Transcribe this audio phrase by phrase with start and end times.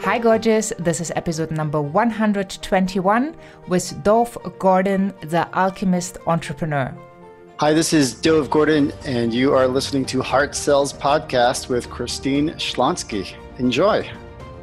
[0.00, 0.72] Hi, gorgeous.
[0.78, 6.96] This is episode number 121 with Dov Gordon, the alchemist entrepreneur.
[7.58, 12.52] Hi, this is Dov Gordon, and you are listening to Heart Sells Podcast with Christine
[12.52, 13.34] Schlonski.
[13.58, 14.10] Enjoy.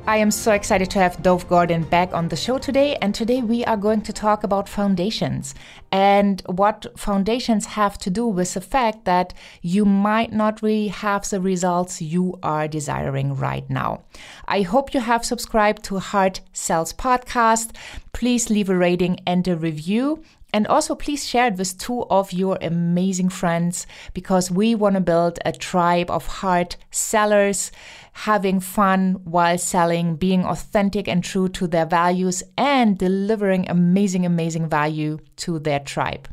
[0.07, 2.95] I am so excited to have Dov Gordon back on the show today.
[3.01, 5.55] And today we are going to talk about foundations
[5.91, 9.33] and what foundations have to do with the fact that
[9.63, 14.03] you might not really have the results you are desiring right now.
[14.47, 17.75] I hope you have subscribed to Heart Sells Podcast.
[18.13, 20.23] Please leave a rating and a review.
[20.53, 25.01] And also, please share it with two of your amazing friends because we want to
[25.01, 27.73] build a tribe of heart sellers,
[28.15, 34.69] having fun while selling, being authentic and true to their values, and delivering amazing, amazing
[34.69, 36.29] value to their tribe.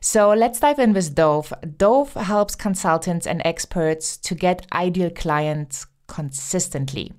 [0.00, 1.52] So let's dive in with Dov.
[1.78, 7.12] Dov helps consultants and experts to get ideal clients consistently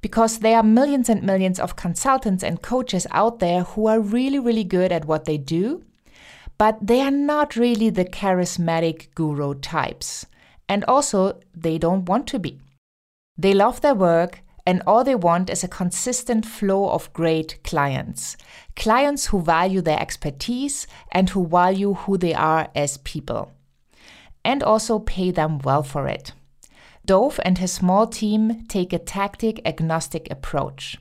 [0.00, 4.38] because there are millions and millions of consultants and coaches out there who are really,
[4.38, 5.82] really good at what they do,
[6.58, 10.26] but they are not really the charismatic guru types.
[10.68, 12.60] And also, they don't want to be.
[13.38, 18.36] They love their work, and all they want is a consistent flow of great clients.
[18.74, 23.52] Clients who value their expertise and who value who they are as people.
[24.44, 26.32] And also pay them well for it.
[27.04, 30.98] Dov and his small team take a tactic agnostic approach.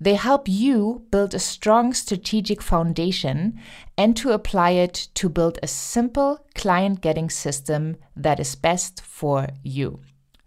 [0.00, 3.58] They help you build a strong strategic foundation
[3.96, 9.48] and to apply it to build a simple client getting system that is best for
[9.62, 10.00] you.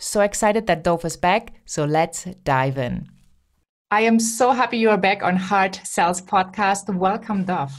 [0.04, 3.08] So excited that Dov is back, so let's dive in.
[3.92, 6.92] I am so happy you are back on Heart Sells podcast.
[6.92, 7.72] Welcome, Dov.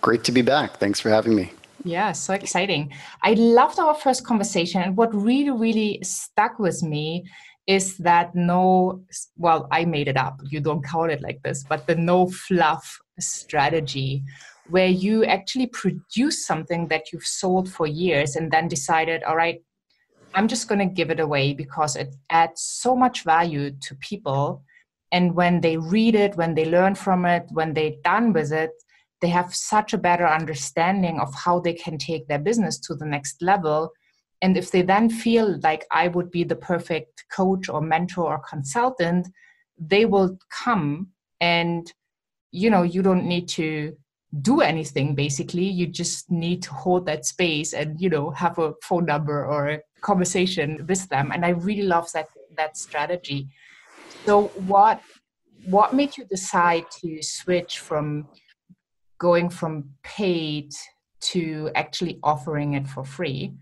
[0.00, 0.78] Great to be back.
[0.78, 1.52] Thanks for having me.
[1.84, 2.92] Yeah, so exciting.
[3.22, 4.82] I loved our first conversation.
[4.82, 7.24] And what really, really stuck with me
[7.68, 9.04] is that no,
[9.36, 10.40] well, I made it up.
[10.42, 14.24] You don't call it like this, but the no fluff strategy,
[14.70, 19.62] where you actually produce something that you've sold for years and then decided, all right,
[20.34, 24.62] I'm just going to give it away because it adds so much value to people.
[25.12, 28.70] And when they read it, when they learn from it, when they're done with it,
[29.20, 33.06] they have such a better understanding of how they can take their business to the
[33.06, 33.90] next level
[34.42, 38.42] and if they then feel like i would be the perfect coach or mentor or
[38.48, 39.26] consultant
[39.78, 41.08] they will come
[41.40, 41.92] and
[42.52, 43.96] you know you don't need to
[44.42, 48.74] do anything basically you just need to hold that space and you know have a
[48.82, 53.48] phone number or conversation with them and i really love that that strategy
[54.26, 54.34] so
[54.72, 55.00] what
[55.66, 58.28] what made you decide to switch from
[59.18, 59.72] going from
[60.02, 60.70] paid
[61.20, 63.52] to actually offering it for free.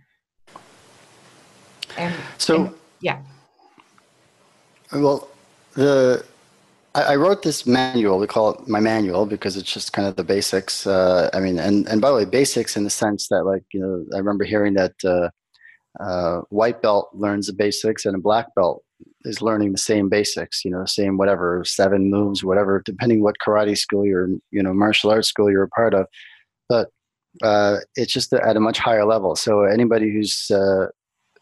[1.97, 3.21] And so, and, yeah.
[4.93, 5.29] Well,
[5.75, 6.25] the
[6.95, 8.19] I, wrote this manual.
[8.19, 10.87] We call it my manual because it's just kind of the basics.
[10.87, 13.81] Uh, I mean, and and by the way, basics in the sense that like you
[13.81, 15.29] know, I remember hearing that uh,
[16.01, 18.83] uh, white belt learns the basics and a black belt
[19.25, 23.37] is learning the same basics, you know, the same whatever seven moves, whatever, depending what
[23.45, 26.07] karate school you're, you know, martial arts school you're a part of.
[26.69, 26.89] But
[27.43, 29.37] uh, it's just at a much higher level.
[29.37, 30.87] So anybody who's uh,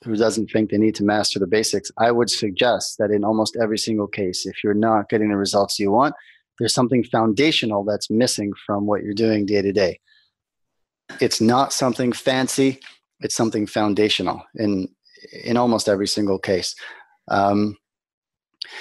[0.05, 3.57] who doesn't think they need to master the basics, I would suggest that in almost
[3.61, 6.15] every single case, if you're not getting the results you want,
[6.59, 10.01] there's something foundational that's missing from what you're doing day to day.
[11.21, 12.81] It's not something fancy;
[13.21, 14.89] it's something foundational in
[15.45, 16.75] in almost every single case.
[17.29, 17.77] Um,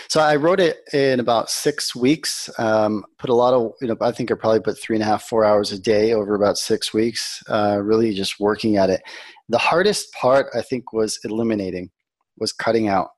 [0.07, 2.49] so I wrote it in about six weeks.
[2.57, 5.05] Um, put a lot of, you know, I think I probably put three and a
[5.05, 9.01] half, four hours a day over about six weeks, uh, really just working at it.
[9.49, 11.89] The hardest part, I think, was eliminating,
[12.37, 13.09] was cutting out,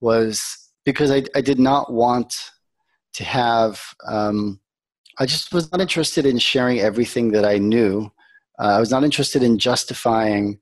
[0.00, 2.34] was because I, I did not want
[3.14, 4.60] to have, um,
[5.18, 8.10] I just was not interested in sharing everything that I knew.
[8.58, 10.60] Uh, I was not interested in justifying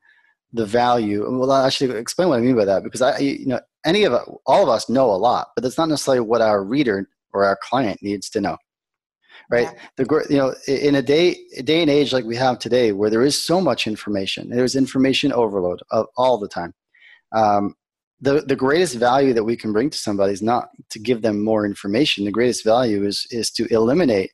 [0.52, 1.22] the value.
[1.30, 4.14] Well, I'll actually explain what I mean by that because I, you know, any of
[4.46, 7.58] all of us know a lot, but that's not necessarily what our reader or our
[7.62, 8.56] client needs to know.
[9.50, 9.68] Right.
[9.96, 10.04] Yeah.
[10.04, 13.10] The you know in a day a day and age like we have today, where
[13.10, 16.72] there is so much information, there's information overload of all the time.
[17.32, 17.74] Um,
[18.20, 21.42] the the greatest value that we can bring to somebody is not to give them
[21.42, 22.24] more information.
[22.24, 24.30] The greatest value is is to eliminate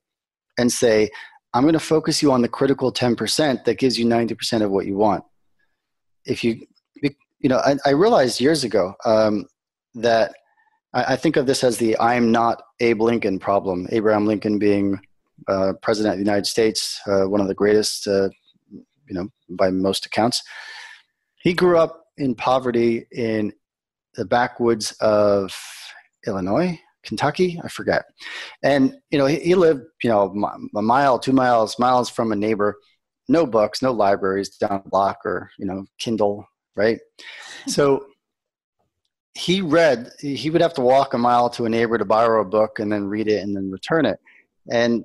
[0.58, 1.10] and say,
[1.54, 4.86] I'm going to focus you on the critical 10% that gives you 90% of what
[4.86, 5.24] you want.
[6.24, 6.66] If you
[7.40, 9.46] you know, I, I realized years ago um,
[9.94, 10.34] that
[10.92, 13.86] I, I, think of this as the "I'm not Abe Lincoln" problem.
[13.90, 14.98] Abraham Lincoln being
[15.48, 18.30] uh, president of the United States, uh, one of the greatest, uh,
[18.70, 20.42] you know, by most accounts.
[21.40, 23.52] He grew up in poverty in
[24.14, 25.54] the backwoods of
[26.26, 28.04] Illinois, Kentucky, I forget.
[28.62, 30.34] And you know, he, he lived you know
[30.74, 32.76] a mile, two miles, miles from a neighbor.
[33.28, 36.98] No books, no libraries down the block, or you know, Kindle, right?
[37.66, 38.06] So
[39.34, 40.10] he read.
[40.20, 42.92] He would have to walk a mile to a neighbor to borrow a book and
[42.92, 44.18] then read it and then return it.
[44.70, 45.04] And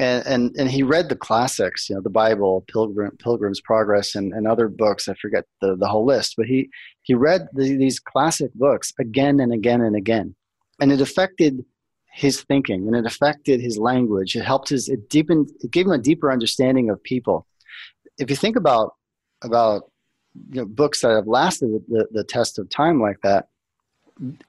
[0.00, 4.32] and, and, and he read the classics, you know, the Bible, Pilgrim, Pilgrim's Progress, and,
[4.32, 5.08] and other books.
[5.08, 6.70] I forget the, the whole list, but he,
[7.02, 10.34] he read the, these classic books again and again and again.
[10.80, 11.64] And it affected
[12.12, 14.34] his thinking and it affected his language.
[14.34, 17.46] It helped his, it deepened, it gave him a deeper understanding of people.
[18.18, 18.94] If you think about,
[19.42, 19.90] about
[20.50, 23.48] you know, books that have lasted the, the test of time like that,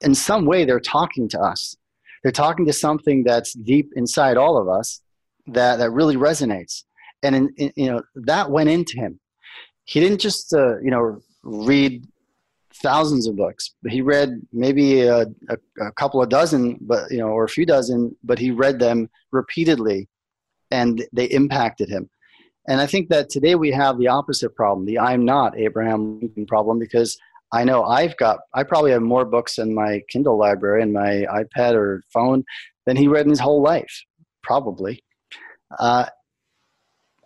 [0.00, 1.76] in some way they're talking to us.
[2.22, 5.00] They're talking to something that's deep inside all of us
[5.46, 6.84] that that really resonates
[7.22, 9.18] and in, in, you know that went into him
[9.84, 12.06] he didn't just uh, you know read
[12.82, 17.28] thousands of books he read maybe a, a, a, couple of dozen but you know
[17.28, 20.08] or a few dozen but he read them repeatedly
[20.70, 22.08] and they impacted him
[22.68, 26.46] and i think that today we have the opposite problem the i'm not abraham lincoln
[26.46, 27.16] problem because
[27.52, 31.24] i know i've got i probably have more books in my kindle library and my
[31.40, 32.44] ipad or phone
[32.86, 34.04] than he read in his whole life
[34.42, 35.02] probably
[35.78, 36.04] uh,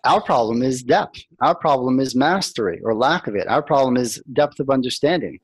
[0.07, 1.21] our problem is depth.
[1.41, 3.47] Our problem is mastery or lack of it.
[3.47, 5.39] Our problem is depth of understanding.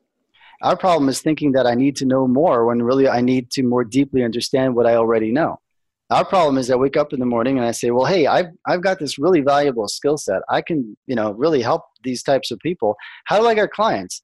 [0.63, 3.63] Our problem is thinking that I need to know more when really I need to
[3.63, 5.59] more deeply understand what I already know.
[6.09, 8.47] Our problem is I wake up in the morning and I say, well, hey, I've,
[8.65, 10.41] I've got this really valuable skill set.
[10.49, 12.95] I can, you know, really help these types of people.
[13.25, 14.23] How do I get clients?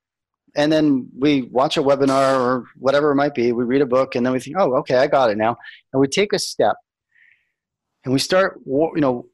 [0.56, 3.52] And then we watch a webinar or whatever it might be.
[3.52, 5.58] We read a book and then we think, oh, okay, I got it now.
[5.94, 6.76] And we take a step
[8.04, 9.26] and we start you know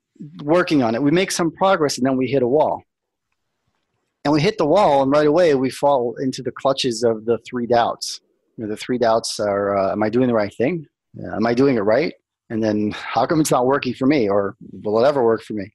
[0.44, 2.82] working on it we make some progress and then we hit a wall
[4.26, 7.38] and we hit the wall and right away we fall into the clutches of the
[7.48, 8.22] three doubts.
[8.58, 10.86] You know, the three doubts are uh, am i doing the right thing?
[11.34, 12.14] Am i doing it right?
[12.50, 15.54] And then how come it's not working for me or will it ever work for
[15.54, 15.72] me?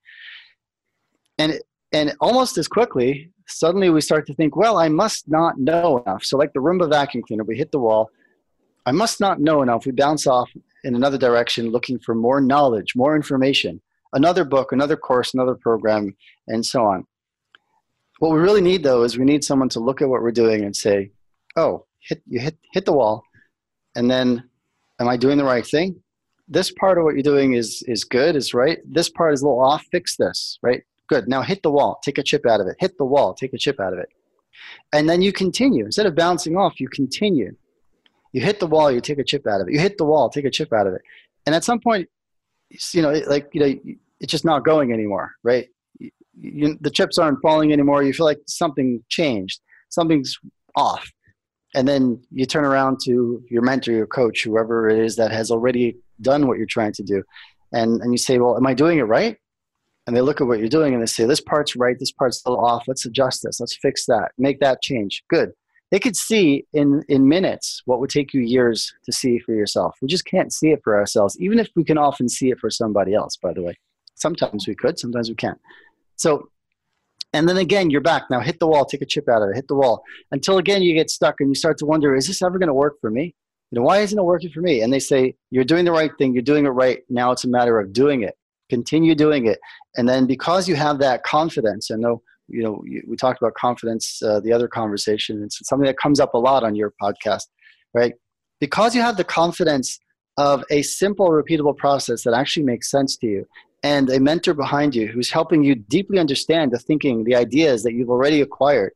[1.38, 1.60] And
[1.92, 6.24] and almost as quickly suddenly we start to think well i must not know enough.
[6.24, 8.10] So like the roomba vacuum cleaner we hit the wall.
[8.84, 9.86] I must not know enough.
[9.86, 10.50] We bounce off
[10.82, 13.80] in another direction looking for more knowledge, more information,
[14.14, 16.16] another book, another course, another program,
[16.48, 17.06] and so on.
[18.20, 20.62] What we really need though is we need someone to look at what we're doing
[20.62, 21.10] and say,
[21.56, 23.24] "Oh, hit you hit hit the wall."
[23.96, 24.44] And then
[25.00, 26.02] am I doing the right thing?
[26.46, 28.78] This part of what you're doing is is good, is right.
[28.84, 30.82] This part is a little off, fix this, right?
[31.08, 31.28] Good.
[31.28, 32.76] Now hit the wall, take a chip out of it.
[32.78, 34.10] Hit the wall, take a chip out of it.
[34.92, 35.86] And then you continue.
[35.86, 37.56] Instead of bouncing off, you continue.
[38.32, 39.72] You hit the wall, you take a chip out of it.
[39.72, 41.00] You hit the wall, take a chip out of it.
[41.46, 42.06] And at some point,
[42.92, 43.74] you know, like you know,
[44.20, 45.68] it's just not going anymore, right?
[46.40, 48.02] You, the chips aren't falling anymore.
[48.02, 50.38] You feel like something changed, something's
[50.76, 51.10] off,
[51.74, 55.50] and then you turn around to your mentor, your coach, whoever it is that has
[55.50, 57.22] already done what you're trying to do,
[57.72, 59.36] and and you say, well, am I doing it right?
[60.06, 62.42] And they look at what you're doing and they say, this part's right, this part's
[62.44, 62.88] a little off.
[62.88, 63.60] Let's adjust this.
[63.60, 64.32] Let's fix that.
[64.38, 65.22] Make that change.
[65.28, 65.52] Good
[65.90, 69.96] they could see in in minutes what would take you years to see for yourself
[70.00, 72.70] we just can't see it for ourselves even if we can often see it for
[72.70, 73.76] somebody else by the way
[74.14, 75.60] sometimes we could sometimes we can't
[76.20, 76.50] so
[77.32, 78.24] and then again you're back.
[78.30, 80.02] Now hit the wall take a chip out of it hit the wall.
[80.30, 82.74] Until again you get stuck and you start to wonder is this ever going to
[82.74, 83.34] work for me?
[83.70, 84.82] You know why isn't it working for me?
[84.82, 87.00] And they say you're doing the right thing you're doing it right.
[87.08, 88.34] Now it's a matter of doing it.
[88.68, 89.58] Continue doing it.
[89.96, 94.20] And then because you have that confidence and know you know we talked about confidence
[94.22, 97.44] uh, the other conversation it's something that comes up a lot on your podcast
[97.94, 98.14] right?
[98.60, 99.98] Because you have the confidence
[100.36, 103.46] of a simple repeatable process that actually makes sense to you
[103.82, 107.94] and a mentor behind you who's helping you deeply understand the thinking the ideas that
[107.94, 108.92] you've already acquired.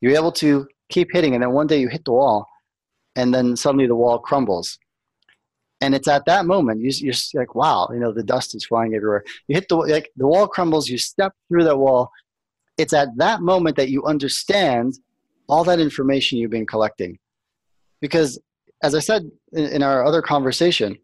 [0.00, 2.46] You're able to keep hitting and then one day you hit the wall
[3.16, 4.78] and then suddenly the wall crumbles.
[5.80, 8.94] And it's at that moment you, you're like wow you know the dust is flying
[8.94, 9.24] everywhere.
[9.46, 12.10] You hit the like the wall crumbles you step through that wall.
[12.76, 14.98] It's at that moment that you understand
[15.48, 17.18] all that information you've been collecting.
[18.00, 18.38] Because,
[18.82, 20.98] as I said in, in our other conversation,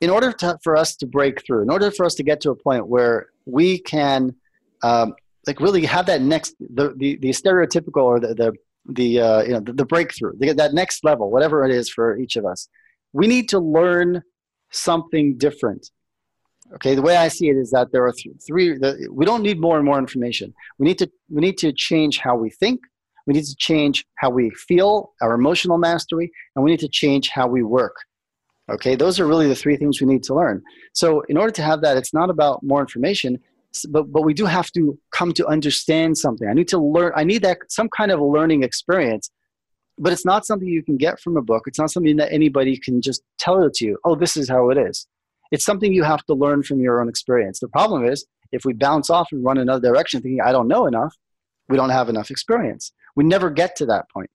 [0.00, 2.50] in order to, for us to break through, in order for us to get to
[2.50, 4.34] a point where we can,
[4.82, 5.14] um,
[5.46, 8.52] like, really have that next, the, the, the stereotypical or the, the,
[8.90, 12.16] the uh, you know, the, the breakthrough, the, that next level, whatever it is for
[12.16, 12.68] each of us,
[13.12, 14.22] we need to learn
[14.70, 15.90] something different.
[16.74, 19.42] Okay the way i see it is that there are th- three the, we don't
[19.42, 20.52] need more and more information.
[20.78, 22.80] We need to we need to change how we think
[23.26, 27.30] we need to change how we feel our emotional mastery and we need to change
[27.30, 27.94] how we work
[28.68, 31.62] okay those are really the three things we need to learn so in order to
[31.62, 33.38] have that it's not about more information
[33.90, 37.24] but, but we do have to come to understand something i need to learn i
[37.24, 39.30] need that some kind of learning experience
[39.98, 41.64] but it's not something you can get from a book.
[41.66, 43.98] It's not something that anybody can just tell it to you.
[44.04, 45.06] Oh, this is how it is.
[45.50, 47.58] It's something you have to learn from your own experience.
[47.60, 50.86] The problem is if we bounce off and run another direction thinking I don't know
[50.86, 51.14] enough,
[51.68, 52.92] we don't have enough experience.
[53.16, 54.30] We never get to that point.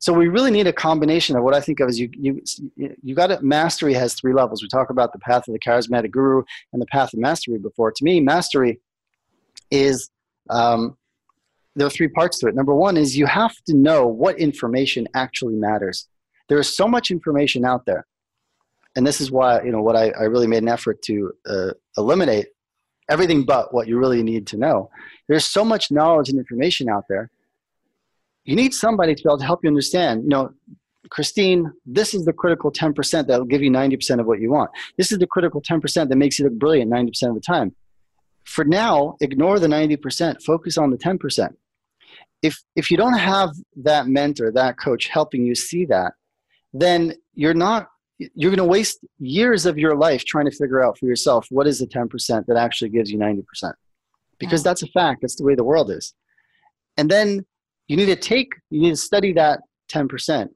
[0.00, 2.42] So we really need a combination of what I think of as you you
[2.76, 3.42] you got it.
[3.42, 4.62] Mastery has three levels.
[4.62, 7.92] We talk about the path of the charismatic guru and the path of mastery before.
[7.92, 8.80] To me, mastery
[9.70, 10.10] is
[10.50, 10.96] um,
[11.76, 12.54] there are three parts to it.
[12.54, 16.08] Number one is you have to know what information actually matters.
[16.48, 18.06] There is so much information out there,
[18.96, 21.70] and this is why you know what I, I really made an effort to uh,
[21.96, 22.48] eliminate
[23.10, 24.90] everything but what you really need to know.
[25.28, 27.30] There's so much knowledge and information out there.
[28.44, 30.24] You need somebody to be able to help you understand.
[30.24, 30.50] You know,
[31.10, 34.70] Christine, this is the critical 10% that will give you 90% of what you want.
[34.98, 37.74] This is the critical 10% that makes you look brilliant 90% of the time.
[38.44, 41.54] For now, ignore the 90%, focus on the 10%
[42.44, 46.12] if if you don't have that mentor that coach helping you see that
[46.74, 50.98] then you're not you're going to waste years of your life trying to figure out
[50.98, 53.72] for yourself what is the 10% that actually gives you 90%
[54.38, 56.14] because that's a fact that's the way the world is
[56.98, 57.44] and then
[57.88, 59.60] you need to take you need to study that
[59.90, 60.48] 10%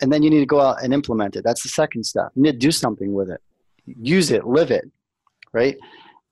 [0.00, 2.42] and then you need to go out and implement it that's the second step you
[2.42, 3.40] need to do something with it
[3.84, 4.84] use it live it
[5.52, 5.76] right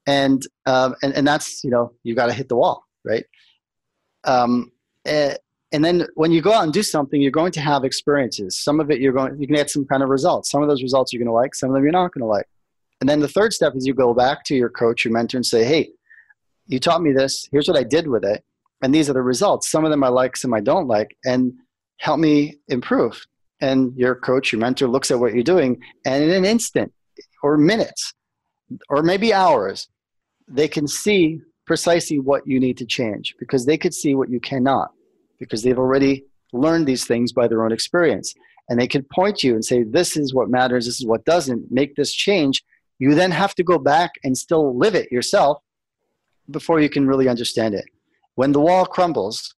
[0.06, 3.24] and um, and, and that's you know you got to hit the wall right
[4.24, 4.72] um,
[5.08, 5.34] uh,
[5.72, 8.58] and then when you go out and do something, you're going to have experiences.
[8.58, 10.50] Some of it you're going, you can get some kind of results.
[10.50, 11.54] Some of those results you're going to like.
[11.54, 12.46] Some of them you're not going to like.
[13.00, 15.44] And then the third step is you go back to your coach, your mentor, and
[15.44, 15.90] say, "Hey,
[16.66, 17.48] you taught me this.
[17.52, 18.42] Here's what I did with it,
[18.86, 19.68] and these are the results.
[19.68, 21.52] Some of them I like, some I don't like, and
[21.98, 23.26] help me improve."
[23.60, 26.92] And your coach, your mentor, looks at what you're doing, and in an instant,
[27.42, 28.14] or minutes,
[28.88, 29.88] or maybe hours,
[30.46, 34.38] they can see precisely what you need to change because they could see what you
[34.38, 34.92] cannot
[35.40, 38.34] because they've already learned these things by their own experience.
[38.68, 41.70] And they can point you and say, this is what matters, this is what doesn't,
[41.70, 42.62] make this change.
[42.98, 45.58] You then have to go back and still live it yourself
[46.50, 47.84] before you can really understand it.
[48.36, 49.54] When the wall crumbles,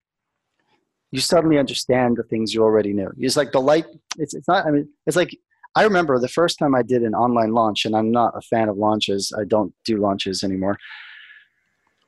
[1.10, 3.10] you suddenly understand the things you already knew.
[3.18, 3.86] It's like the light,
[4.18, 5.36] it's, it's not, I mean, it's like,
[5.74, 8.68] I remember the first time I did an online launch, and I'm not a fan
[8.68, 10.78] of launches, I don't do launches anymore.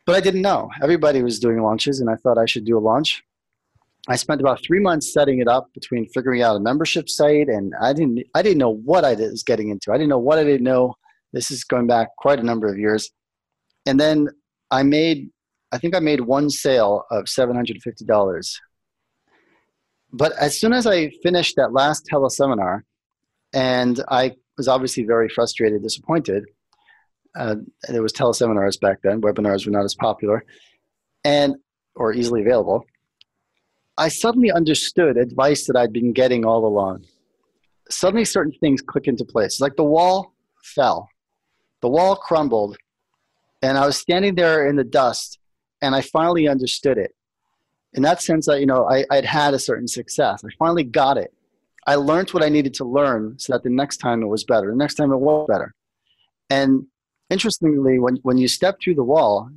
[0.06, 0.70] But I didn't know.
[0.82, 3.22] Everybody was doing launches, and I thought I should do a launch.
[4.08, 7.74] I spent about three months setting it up between figuring out a membership site, and
[7.80, 9.92] I didn't I didn't know what I was getting into.
[9.92, 10.94] I didn't know what I didn't know.
[11.34, 13.10] This is going back quite a number of years,
[13.84, 14.28] and then
[14.70, 15.28] I made
[15.72, 18.60] I think I made one sale of seven hundred fifty dollars.
[20.12, 22.82] But as soon as I finished that last teleseminar,
[23.52, 26.44] and I was obviously very frustrated, disappointed.
[27.36, 27.56] Uh,
[27.88, 30.44] there was teleseminars back then; webinars were not as popular,
[31.24, 31.56] and
[31.94, 32.84] or easily available
[33.98, 37.04] I suddenly understood advice that I'd been getting all along.
[37.90, 39.54] Suddenly, certain things click into place.
[39.54, 41.08] It's like the wall fell,
[41.82, 42.76] the wall crumbled,
[43.60, 45.37] and I was standing there in the dust,
[45.82, 47.14] and I finally understood it.
[47.94, 50.42] In that sense, I, you know, I, I'd had a certain success.
[50.44, 51.32] I finally got it.
[51.86, 54.70] I learned what I needed to learn so that the next time it was better.
[54.70, 55.74] The next time it was better.
[56.50, 56.86] And
[57.30, 59.50] interestingly, when, when you step through the wall,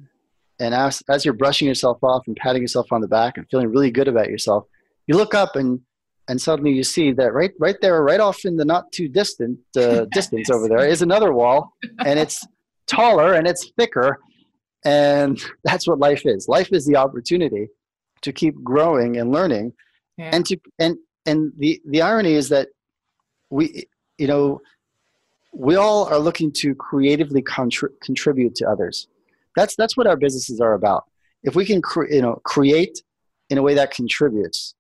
[0.60, 3.70] and as, as you're brushing yourself off and patting yourself on the back and feeling
[3.70, 4.66] really good about yourself,
[5.08, 5.82] you look up and
[6.28, 9.60] and suddenly you see that right right there, right off in the not too distant
[9.75, 11.74] uh, distance over there is another wall,
[12.06, 12.46] and it's
[12.88, 14.20] taller and it's thicker,
[14.86, 16.48] and that's what life is.
[16.48, 17.68] Life is the opportunity
[18.22, 19.74] to keep growing and learning,
[20.18, 20.30] yeah.
[20.34, 22.70] and to and and the the irony is that
[23.50, 23.86] we
[24.18, 24.62] you know
[25.54, 29.08] we all are looking to creatively contri- contribute to others
[29.56, 31.06] that's that's what our businesses are about.
[31.44, 33.02] If we can cre- you know create
[33.50, 34.76] in a way that contributes,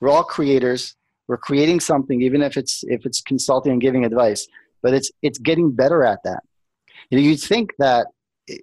[0.00, 0.96] we're all creators.
[1.28, 4.46] We're creating something, even if it's if it's consulting and giving advice.
[4.82, 6.42] But it's it's getting better at that.
[7.10, 8.08] You know, you think that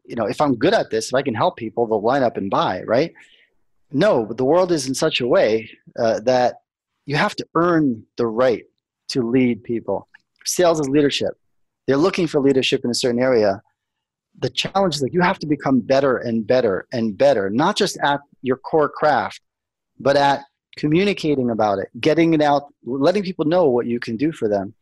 [0.05, 2.37] you know if I'm good at this, if I can help people, they'll line up
[2.37, 3.13] and buy, right?
[3.91, 6.55] No, but the world is in such a way uh, that
[7.05, 8.63] you have to earn the right
[9.09, 10.07] to lead people.
[10.45, 11.33] Sales is leadership.
[11.87, 13.63] They're looking for leadership in a certain area,
[14.39, 17.97] the challenge is that you have to become better and better and better, not just
[18.03, 19.41] at your core craft,
[19.99, 20.43] but at
[20.77, 24.73] communicating about it, getting it out, letting people know what you can do for them.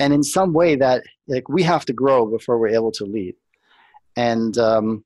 [0.00, 3.34] And in some way that like we have to grow before we're able to lead.
[4.18, 5.04] And um,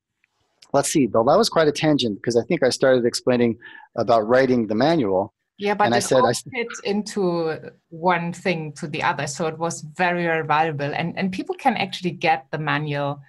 [0.73, 3.59] let's see, though that was quite a tangent because I think I started explaining
[3.95, 5.35] about writing the manual.
[5.59, 9.27] Yeah, but and it I said all I fit into one thing to the other,
[9.27, 10.91] so it was very, very valuable.
[10.95, 13.21] And and people can actually get the manual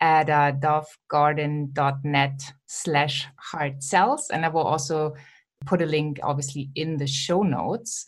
[0.00, 4.30] at uh, dovgordon.net slash heart sells.
[4.30, 5.14] And I will also
[5.66, 8.06] put a link obviously in the show notes.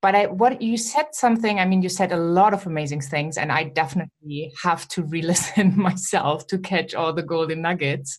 [0.00, 3.36] But I, what you said something, I mean, you said a lot of amazing things,
[3.36, 8.18] and I definitely have to re listen myself to catch all the golden nuggets.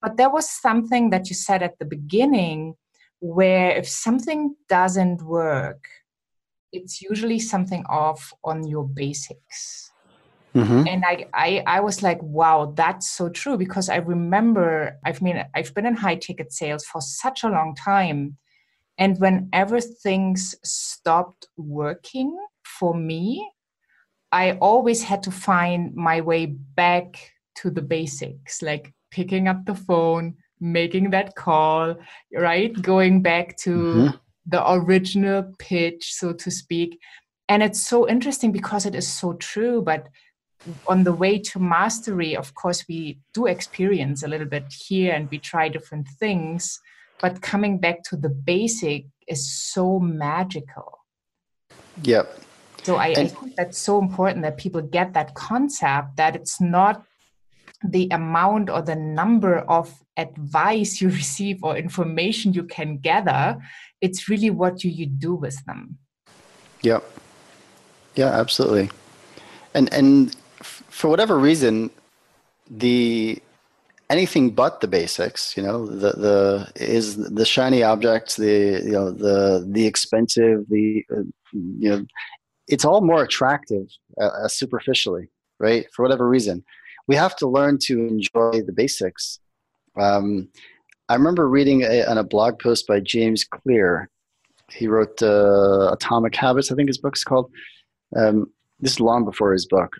[0.00, 2.74] But there was something that you said at the beginning
[3.20, 5.86] where if something doesn't work,
[6.72, 9.92] it's usually something off on your basics.
[10.54, 10.86] Mm-hmm.
[10.86, 15.44] And I, I, I was like, wow, that's so true because I remember I've been
[15.54, 18.36] I've been in high ticket sales for such a long time,
[18.98, 23.50] and whenever things stopped working for me,
[24.30, 29.74] I always had to find my way back to the basics, like picking up the
[29.74, 31.96] phone, making that call,
[32.34, 32.72] right?
[32.80, 34.16] Going back to mm-hmm.
[34.46, 36.98] the original pitch, so to speak.
[37.48, 39.82] And it's so interesting because it is so true.
[39.82, 40.08] But
[40.86, 45.28] on the way to mastery, of course, we do experience a little bit here and
[45.30, 46.80] we try different things.
[47.22, 50.98] But coming back to the basic is so magical.
[52.02, 52.40] Yep.
[52.82, 57.04] So I, I think that's so important that people get that concept that it's not
[57.84, 63.58] the amount or the number of advice you receive or information you can gather
[64.00, 65.98] it's really what do you do with them
[66.82, 67.02] yep
[68.14, 68.90] yeah absolutely
[69.74, 71.90] and and for whatever reason
[72.70, 73.40] the
[74.12, 79.10] anything but the basics you know the the is the shiny objects the you know
[79.10, 82.04] the the expensive the uh, you know
[82.68, 83.86] it's all more attractive
[84.20, 85.26] uh, superficially
[85.58, 86.62] right for whatever reason
[87.06, 89.40] we have to learn to enjoy the basics.
[90.00, 90.48] Um,
[91.08, 94.08] I remember reading a, on a blog post by James Clear.
[94.70, 97.50] He wrote uh, Atomic Habits, I think his book's called.
[98.16, 98.50] Um,
[98.80, 99.96] this is long before his book.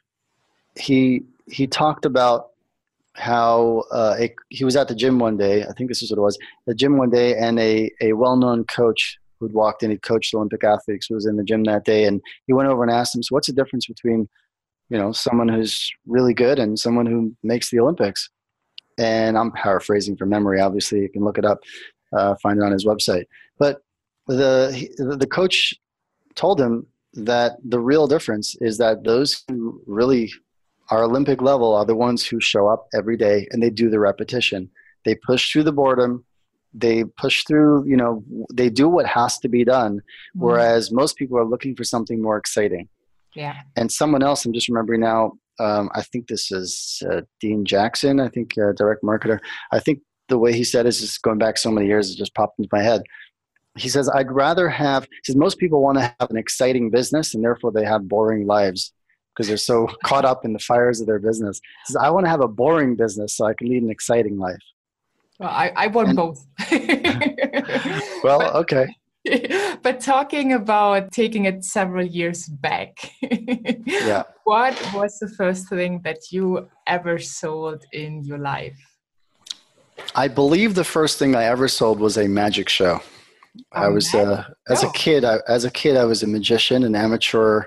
[0.77, 2.52] He he talked about
[3.15, 5.65] how uh, a, he was at the gym one day.
[5.65, 6.39] I think this is what it was.
[6.67, 10.35] The gym one day, and a a well known coach who'd walked in, he coached
[10.35, 13.23] Olympic athletes, was in the gym that day, and he went over and asked him,
[13.23, 14.29] "So what's the difference between
[14.93, 18.29] you know someone who's really good and someone who makes the Olympics.
[18.99, 20.61] And I'm paraphrasing from memory.
[20.61, 21.61] Obviously, you can look it up,
[22.13, 23.25] uh, find it on his website.
[23.59, 23.81] But
[24.29, 25.75] the the coach
[26.35, 30.31] told him that the real difference is that those who really
[30.93, 33.99] are Olympic level are the ones who show up every day and they do the
[33.99, 34.69] repetition.
[35.07, 36.27] They push through the boredom.
[36.75, 39.97] They push through, you know, they do what has to be done.
[39.97, 40.45] Mm-hmm.
[40.45, 42.91] Whereas most people are looking for something more exciting.
[43.35, 43.57] Yeah.
[43.75, 48.21] And someone else, I'm just remembering now, um, I think this is uh, Dean Jackson,
[48.21, 49.39] I think uh, direct marketer.
[49.73, 52.19] I think the way he said it is just going back so many years, it
[52.19, 53.01] just popped into my head.
[53.79, 57.33] He says, I'd rather have, he says, most people want to have an exciting business
[57.33, 58.93] and therefore they have boring lives
[59.35, 61.61] because they're so caught up in the fires of their business.
[61.87, 64.63] Says, I want to have a boring business so I can lead an exciting life.
[65.39, 66.47] Well, I, I want and, both.
[68.23, 68.87] well, but, okay.
[69.83, 72.97] but talking about taking it several years back,
[73.87, 74.25] yeah.
[74.45, 78.79] what was the first thing that you ever sold in your life?
[80.15, 83.01] I believe the first thing I ever sold was a magic show.
[83.73, 85.25] I was uh, as a kid.
[85.25, 87.65] I, as a kid, I was a magician, an amateur,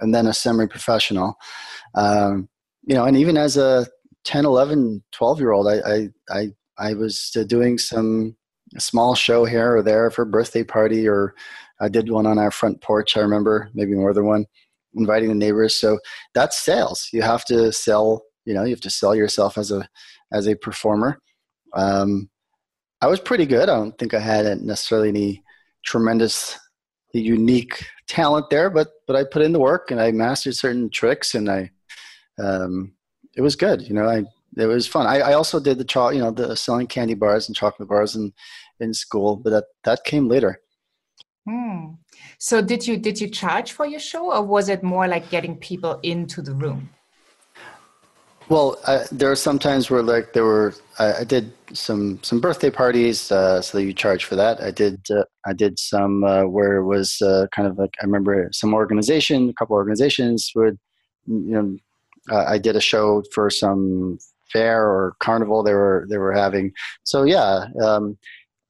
[0.00, 1.36] and then a semi-professional.
[1.94, 2.48] Um,
[2.82, 3.86] you know, and even as a
[4.24, 8.36] 10, 11, 12 year old, I, I, I, I was doing some
[8.78, 11.34] small show here or there for birthday party, or
[11.80, 13.16] I did one on our front porch.
[13.16, 14.46] I remember maybe more than one,
[14.94, 15.76] inviting the neighbors.
[15.76, 15.98] So
[16.34, 17.08] that's sales.
[17.12, 18.22] You have to sell.
[18.46, 19.88] You know, you have to sell yourself as a
[20.32, 21.20] as a performer.
[21.74, 22.30] Um,
[23.02, 23.68] I was pretty good.
[23.68, 25.42] I don't think I had necessarily any
[25.84, 26.58] tremendous
[27.12, 31.34] unique talent there, but but I put in the work and I mastered certain tricks
[31.34, 31.70] and I
[32.38, 32.92] um,
[33.36, 33.82] it was good.
[33.82, 34.24] You know, I
[34.56, 35.06] it was fun.
[35.06, 38.16] I, I also did the cho- you know the selling candy bars and chocolate bars
[38.16, 38.32] in
[38.80, 40.60] in school, but that that came later.
[41.48, 41.94] Hmm.
[42.38, 45.56] So did you did you charge for your show, or was it more like getting
[45.56, 46.90] people into the room?
[48.50, 52.40] Well, I, there are some times where like there were I, I did some some
[52.40, 54.60] birthday parties, uh, so you charge for that.
[54.60, 58.06] I did uh, I did some uh, where it was uh, kind of like I
[58.06, 60.76] remember some organization, a couple organizations would
[61.26, 61.76] you know
[62.28, 64.18] uh, I did a show for some
[64.52, 66.72] fair or carnival they were they were having.
[67.04, 68.18] So yeah, um,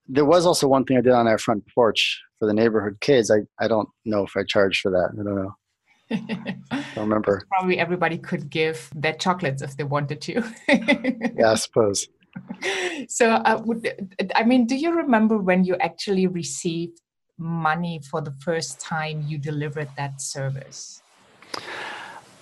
[0.07, 3.31] there was also one thing I did on our front porch for the neighborhood kids.
[3.31, 5.09] I I don't know if I charged for that.
[5.19, 5.55] I don't know.
[6.11, 7.43] I don't remember.
[7.51, 10.43] Probably everybody could give their chocolates if they wanted to.
[10.69, 12.09] yeah, I suppose.
[13.09, 17.01] So, uh, would, I mean, do you remember when you actually received
[17.39, 21.03] money for the first time you delivered that service?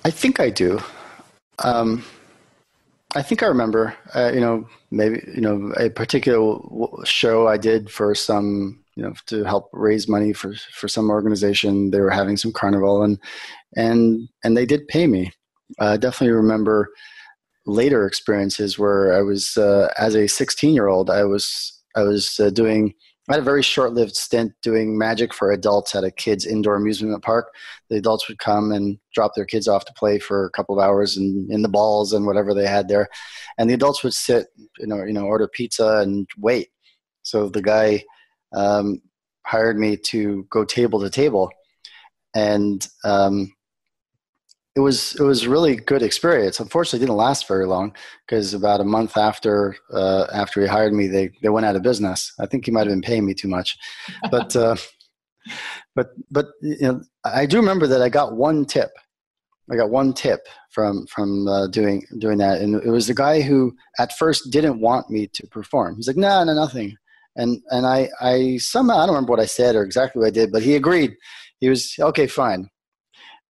[0.05, 0.81] I think I do.
[1.65, 2.05] Um,
[3.15, 6.59] I think I remember, uh, you know, maybe, you know, a particular
[7.05, 11.93] show I did for some, you know, to help raise money for, for some organization.
[11.93, 13.17] They were having some carnival and,
[13.77, 15.31] and, and they did pay me.
[15.79, 16.89] I definitely remember
[17.65, 22.41] later experiences where I was, uh, as a 16 year old, I was, I was
[22.41, 22.93] uh, doing,
[23.31, 26.75] I had a very short lived stint doing magic for adults at a kids' indoor
[26.75, 27.55] amusement park.
[27.91, 30.85] The adults would come and drop their kids off to play for a couple of
[30.85, 33.07] hours and in the balls and whatever they had there.
[33.59, 36.71] And the adults would sit, you know, you know, order pizza and wait.
[37.23, 38.03] So the guy
[38.53, 39.01] um,
[39.45, 41.51] hired me to go table to table.
[42.35, 43.53] And um,
[44.79, 46.61] it was it was really good experience.
[46.61, 47.93] Unfortunately, didn't last very long
[48.25, 51.83] because about a month after uh, after he hired me, they they went out of
[51.83, 52.33] business.
[52.39, 53.77] I think he might have been paying me too much,
[54.31, 54.77] but uh,
[55.97, 58.91] but but you know, I do remember that I got one tip.
[59.71, 63.41] I got one tip from from uh, doing doing that, and it was the guy
[63.41, 65.97] who at first didn't want me to perform.
[65.97, 66.97] He's like, "No, nah, no, nothing,"
[67.39, 70.33] and and I I somehow I don't remember what I said or exactly what I
[70.33, 71.17] did, but he agreed.
[71.61, 72.69] He was okay, fine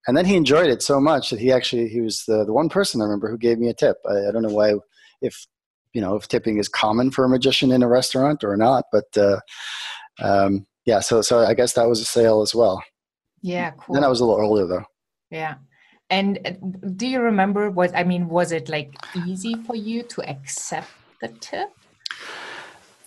[0.09, 2.70] and then he enjoyed it so much that he actually he was the, the one
[2.70, 3.98] person I remember who gave me a tip.
[4.09, 4.74] I, I don't know why
[5.20, 5.46] if
[5.92, 9.05] you know if tipping is common for a magician in a restaurant or not, but
[9.16, 9.38] uh,
[10.22, 11.01] um, yeah.
[11.01, 12.83] So so I guess that was a sale as well.
[13.42, 13.94] Yeah, cool.
[13.94, 14.85] Then I was a little older though.
[15.31, 15.57] Yeah.
[16.11, 16.53] And uh,
[16.96, 18.29] do you remember what I mean?
[18.29, 18.94] Was it like
[19.27, 20.88] easy for you to accept
[21.20, 21.68] the tip?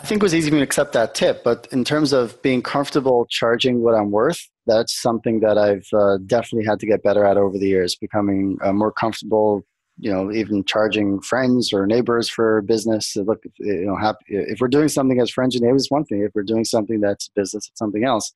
[0.01, 2.41] I think it was easy for me to accept that tip, but in terms of
[2.41, 7.03] being comfortable charging what I'm worth, that's something that I've uh, definitely had to get
[7.03, 9.63] better at over the years, becoming uh, more comfortable.
[9.99, 13.15] You know, even charging friends or neighbors for business.
[13.15, 16.23] Look, you know, happy, if we're doing something as friends and neighbors, one thing.
[16.23, 18.33] If we're doing something that's business, it's something else.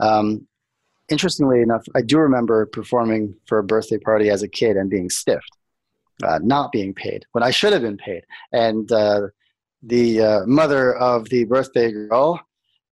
[0.00, 0.46] Um,
[1.10, 5.10] interestingly enough, I do remember performing for a birthday party as a kid and being
[5.10, 5.58] stiffed,
[6.24, 8.22] uh, not being paid when I should have been paid,
[8.52, 9.26] and uh,
[9.82, 12.40] the uh, mother of the birthday girl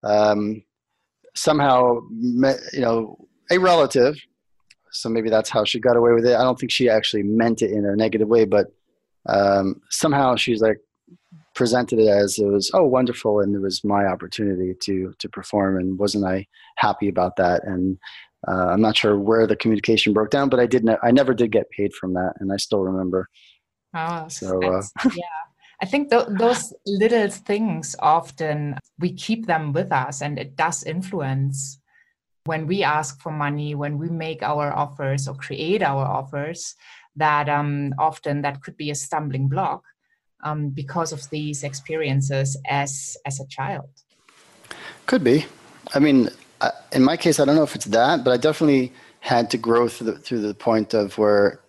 [0.03, 0.63] um,
[1.35, 3.17] somehow met, you know
[3.49, 4.15] a relative.
[4.93, 6.35] So maybe that's how she got away with it.
[6.35, 8.67] I don't think she actually meant it in a negative way but
[9.27, 10.79] um, somehow she's like
[11.53, 15.77] presented it as it was oh wonderful and it was my opportunity to to perform
[15.77, 16.45] and wasn't i
[16.77, 17.63] happy about that?
[17.65, 17.97] And
[18.47, 21.51] uh, i'm not sure where the communication broke down but i didn't i never did
[21.51, 23.27] get paid from that and i still remember.
[23.93, 24.81] Oh so uh,
[25.13, 25.23] yeah
[25.81, 30.83] I think th- those little things often we keep them with us, and it does
[30.83, 31.79] influence
[32.45, 36.75] when we ask for money, when we make our offers or create our offers.
[37.15, 39.83] That um, often that could be a stumbling block
[40.43, 43.89] um, because of these experiences as as a child.
[45.07, 45.45] Could be.
[45.93, 46.29] I mean,
[46.91, 49.87] in my case, I don't know if it's that, but I definitely had to grow
[49.87, 51.61] through the, through the point of where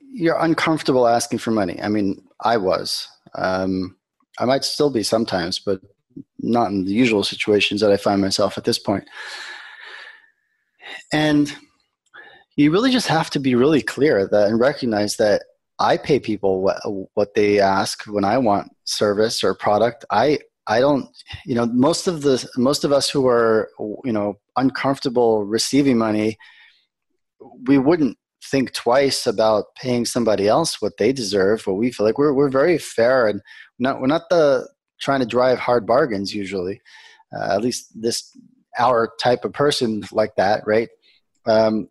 [0.00, 1.80] you're uncomfortable asking for money.
[1.82, 3.08] I mean, I was.
[3.34, 3.96] Um,
[4.38, 5.80] I might still be sometimes, but
[6.38, 9.04] not in the usual situations that I find myself at this point.
[11.12, 11.54] And
[12.56, 15.42] you really just have to be really clear that and recognize that
[15.78, 16.80] I pay people what,
[17.14, 20.04] what they ask when I want service or product.
[20.10, 20.38] I
[20.70, 21.08] I don't,
[21.46, 23.70] you know, most of the most of us who are,
[24.04, 26.36] you know, uncomfortable receiving money,
[27.66, 32.18] we wouldn't think twice about paying somebody else what they deserve, what we feel like.
[32.18, 33.40] We're we're very fair and
[33.78, 34.68] not we're not the
[35.00, 36.80] trying to drive hard bargains usually.
[37.34, 38.36] Uh, at least this
[38.78, 40.88] our type of person like that, right?
[41.46, 41.88] Um,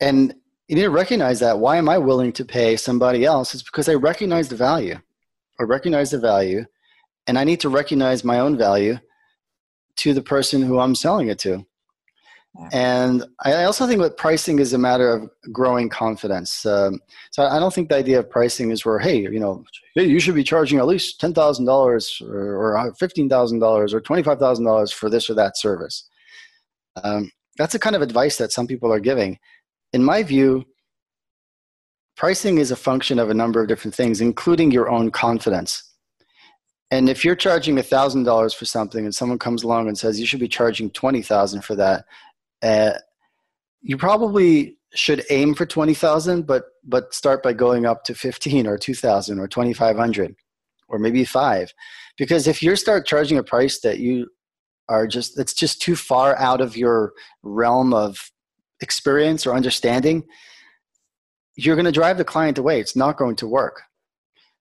[0.00, 0.34] and
[0.68, 1.58] you need to recognize that.
[1.58, 3.54] Why am I willing to pay somebody else?
[3.54, 4.98] It's because I recognize the value.
[5.58, 6.64] I recognize the value,
[7.26, 8.98] and I need to recognize my own value
[9.96, 11.64] to the person who I'm selling it to.
[12.70, 16.64] And I also think that pricing is a matter of growing confidence.
[16.64, 17.00] Um,
[17.32, 19.64] so I don't think the idea of pricing is where, hey, you know,
[19.96, 24.00] hey, you should be charging at least ten thousand dollars or fifteen thousand dollars or
[24.00, 26.08] twenty five thousand dollars for this or that service.
[27.02, 29.38] Um, that's the kind of advice that some people are giving.
[29.92, 30.64] In my view,
[32.16, 35.82] pricing is a function of a number of different things, including your own confidence.
[36.90, 40.38] And if you're charging $1,000 for something and someone comes along and says you should
[40.38, 42.04] be charging 20,000 for that,
[42.64, 42.98] uh,
[43.82, 48.78] you probably should aim for 20,000, but, but start by going up to 15 or
[48.78, 50.34] 2,000 or 2,500
[50.88, 51.72] or maybe five.
[52.16, 54.28] Because if you start charging a price that you
[54.88, 58.30] are just, that's just too far out of your realm of
[58.80, 60.24] experience or understanding,
[61.56, 62.80] you're going to drive the client away.
[62.80, 63.82] It's not going to work.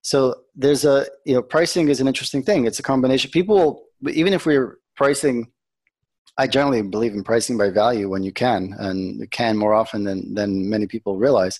[0.02, 2.66] So there's a, you know, pricing is an interesting thing.
[2.66, 3.32] It's a combination.
[3.32, 5.52] People, even if we're pricing
[6.38, 10.34] I generally believe in pricing by value when you can, and can more often than
[10.34, 11.60] than many people realize.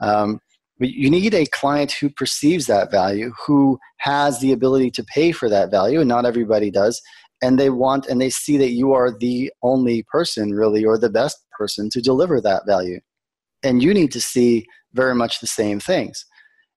[0.00, 0.40] Um,
[0.80, 5.30] But you need a client who perceives that value, who has the ability to pay
[5.30, 7.00] for that value, and not everybody does.
[7.42, 11.10] And they want and they see that you are the only person, really, or the
[11.10, 13.00] best person to deliver that value.
[13.62, 16.24] And you need to see very much the same things.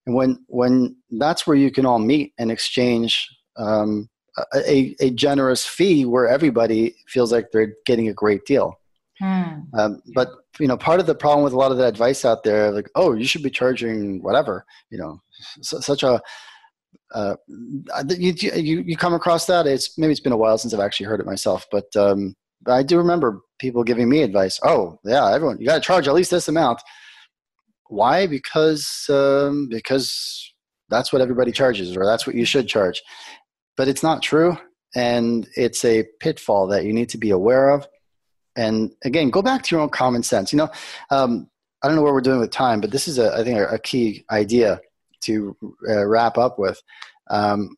[0.06, 3.26] And when when that's where you can all meet and exchange
[3.58, 4.10] um,
[4.56, 8.80] a, a generous fee where everybody feels like they're getting a great deal.
[9.19, 9.62] Hmm.
[9.78, 12.43] Um, but you know, part of the problem with a lot of the advice out
[12.43, 15.22] there, like, oh, you should be charging whatever, you know,
[15.62, 16.22] such a
[17.13, 17.36] uh,
[18.10, 19.67] you, you you come across that.
[19.67, 22.36] It's maybe it's been a while since I've actually heard it myself, but um,
[22.67, 24.60] I do remember people giving me advice.
[24.63, 26.82] Oh, yeah, everyone, you got to charge at least this amount.
[27.88, 28.26] Why?
[28.26, 30.54] Because um, because
[30.89, 33.02] that's what everybody charges, or that's what you should charge
[33.76, 34.58] but it's not true
[34.96, 37.88] and it's a pitfall that you need to be aware of.
[38.56, 40.54] And again go back to your own common sense.
[40.54, 40.70] You know
[41.10, 41.50] um,
[41.82, 43.66] i don't know what we're doing with time but this is a, I think a,
[43.66, 44.80] a key idea
[45.22, 45.56] to
[45.90, 46.82] uh, wrap up with.
[47.30, 47.76] Um,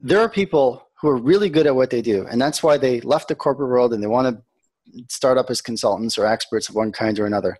[0.00, 3.00] there are people who are really good at what they do and that's why they
[3.00, 4.42] left the corporate world and they want to
[5.08, 7.58] start up as consultants or experts of one kind or another.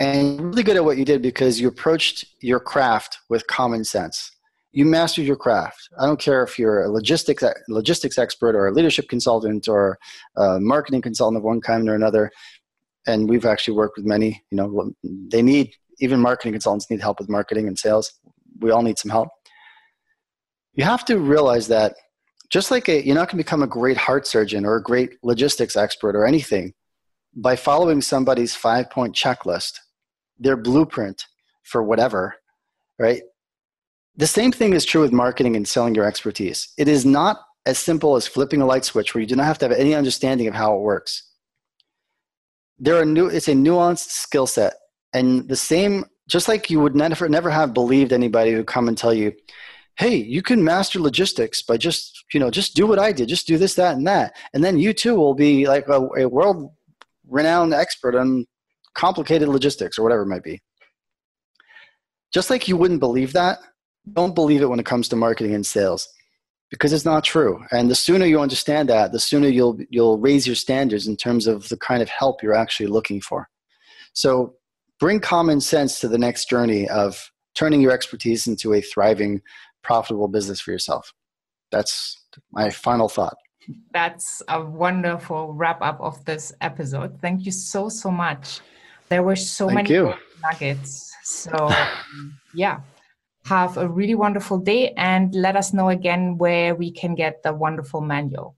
[0.00, 4.33] And really good at what you did because you approached your craft with common sense
[4.74, 5.88] you mastered your craft.
[6.00, 9.96] I don't care if you're a logistics logistics expert or a leadership consultant or
[10.36, 12.30] a marketing consultant of one kind or another.
[13.06, 14.42] And we've actually worked with many.
[14.50, 14.92] You know,
[15.30, 18.12] they need even marketing consultants need help with marketing and sales.
[18.58, 19.28] We all need some help.
[20.72, 21.94] You have to realize that
[22.50, 25.18] just like a, you're not going to become a great heart surgeon or a great
[25.22, 26.74] logistics expert or anything
[27.36, 29.78] by following somebody's five point checklist,
[30.36, 31.26] their blueprint
[31.62, 32.34] for whatever,
[32.98, 33.22] right?
[34.16, 36.72] The same thing is true with marketing and selling your expertise.
[36.78, 39.58] It is not as simple as flipping a light switch where you do not have
[39.58, 41.30] to have any understanding of how it works.
[42.78, 44.74] There are new, it's a nuanced skill set.
[45.12, 48.96] And the same, just like you would never, never have believed anybody who come and
[48.96, 49.32] tell you,
[49.96, 53.46] hey, you can master logistics by just, you know, just do what I did, just
[53.46, 54.36] do this, that, and that.
[54.52, 56.72] And then you too will be like a, a world
[57.28, 58.46] renowned expert on
[58.94, 60.60] complicated logistics or whatever it might be.
[62.32, 63.58] Just like you wouldn't believe that,
[64.12, 66.08] don't believe it when it comes to marketing and sales
[66.70, 67.64] because it's not true.
[67.70, 71.46] And the sooner you understand that, the sooner you'll you'll raise your standards in terms
[71.46, 73.48] of the kind of help you're actually looking for.
[74.12, 74.54] So
[74.98, 79.40] bring common sense to the next journey of turning your expertise into a thriving,
[79.82, 81.12] profitable business for yourself.
[81.70, 82.20] That's
[82.52, 83.36] my final thought.
[83.92, 87.20] That's a wonderful wrap up of this episode.
[87.20, 88.60] Thank you so so much.
[89.08, 91.14] There were so Thank many nuggets.
[91.22, 91.70] So
[92.54, 92.80] yeah,
[93.44, 97.52] have a really wonderful day and let us know again where we can get the
[97.52, 98.56] wonderful manual.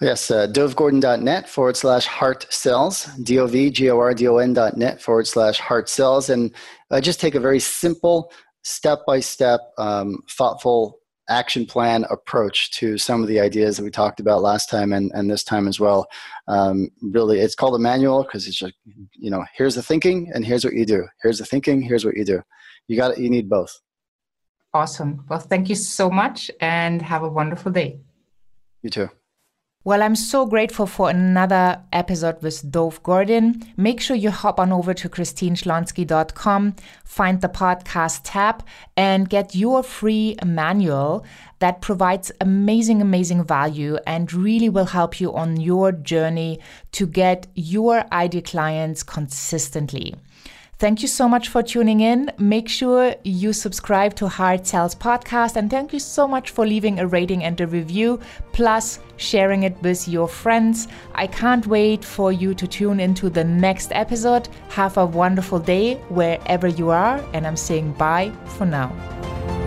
[0.00, 4.38] Yes, uh, dovgordon.net forward slash heart sells, D O V G O R D O
[4.38, 6.30] N dot net forward slash heart sells.
[6.30, 6.54] And
[6.90, 13.22] I just take a very simple, step by step, thoughtful action plan approach to some
[13.22, 16.06] of the ideas that we talked about last time and, and this time as well.
[16.48, 18.74] Um, really, it's called a manual because it's just,
[19.12, 21.06] you know, here's the thinking and here's what you do.
[21.22, 22.42] Here's the thinking, here's what you do.
[22.88, 23.80] You got it, you need both.
[24.72, 25.24] Awesome.
[25.28, 28.00] Well, thank you so much and have a wonderful day.
[28.82, 29.10] You too.
[29.82, 33.64] Well, I'm so grateful for another episode with Dov Gordon.
[33.78, 38.62] Make sure you hop on over to christineschlonski.com, find the podcast tab,
[38.94, 41.24] and get your free manual
[41.60, 46.60] that provides amazing, amazing value and really will help you on your journey
[46.92, 50.14] to get your ideal clients consistently.
[50.80, 52.32] Thank you so much for tuning in.
[52.38, 57.00] Make sure you subscribe to Heart Sells Podcast and thank you so much for leaving
[57.00, 58.18] a rating and a review,
[58.52, 60.88] plus sharing it with your friends.
[61.14, 64.48] I can't wait for you to tune into the next episode.
[64.70, 69.59] Have a wonderful day wherever you are, and I'm saying bye for now.